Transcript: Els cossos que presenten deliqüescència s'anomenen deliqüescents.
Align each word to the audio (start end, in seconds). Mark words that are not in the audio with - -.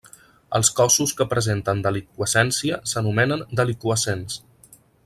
Els 0.59 0.71
cossos 0.79 1.13
que 1.19 1.27
presenten 1.33 1.83
deliqüescència 1.89 2.81
s'anomenen 2.95 3.47
deliqüescents. 3.61 4.43